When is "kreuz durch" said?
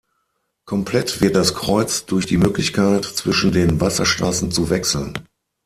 1.53-2.25